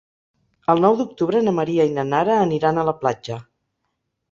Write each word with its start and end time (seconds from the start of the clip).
El 0.73 0.81
nou 0.85 0.97
d'octubre 1.01 1.43
na 1.49 1.53
Maria 1.59 1.87
i 1.91 1.93
na 1.99 2.07
Nara 2.15 2.41
aniran 2.47 2.83
a 2.83 2.89
la 2.91 2.97
platja. 3.05 3.41